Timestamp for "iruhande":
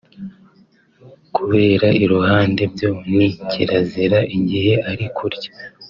2.03-2.61